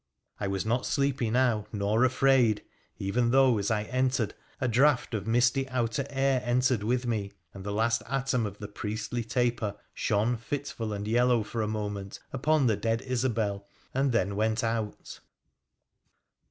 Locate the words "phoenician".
5.25-5.65